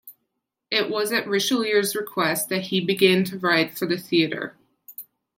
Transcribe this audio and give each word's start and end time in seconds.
It 0.71 0.89
was 0.89 1.11
at 1.11 1.27
Richelieu's 1.27 1.95
request 1.95 2.49
that 2.49 2.63
he 2.63 2.81
began 2.81 3.23
to 3.25 3.37
write 3.37 3.77
for 3.77 3.85
the 3.85 3.97
theatre. 3.99 4.57